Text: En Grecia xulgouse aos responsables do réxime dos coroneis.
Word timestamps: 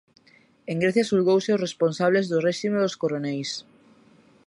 En 0.71 0.77
Grecia 0.83 1.07
xulgouse 1.09 1.49
aos 1.51 1.63
responsables 1.67 2.25
do 2.27 2.43
réxime 2.47 2.77
dos 2.83 2.97
coroneis. 3.01 3.49